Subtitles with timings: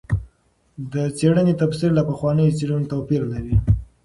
[0.93, 3.55] د څېړنې تفسیر له پخوانیو څېړنو توپیر لري.